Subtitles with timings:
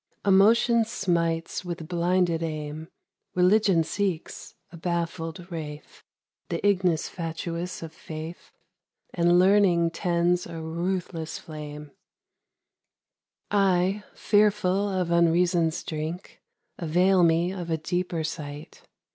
[0.25, 2.87] Emotion smites with blinded aim;
[3.35, 6.01] Religion seeks, a baffled wraith,
[6.49, 8.51] The ignis fatuus of Faith,
[9.13, 11.91] And Learning tends a ruthless flame.
[11.91, 13.51] II DEDICATION.
[13.51, 16.41] I, fearful of Unreason s drink,
[16.79, 18.81] Avail me of a deeper sight.